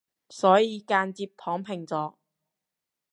[0.31, 2.15] 所以間接躺平咗